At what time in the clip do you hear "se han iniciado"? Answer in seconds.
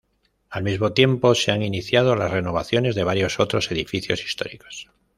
1.35-2.15